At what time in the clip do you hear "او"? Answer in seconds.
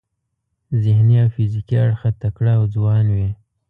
1.23-1.27, 2.59-2.63